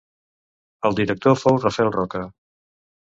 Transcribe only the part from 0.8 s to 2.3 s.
El director fou Rafael Roca.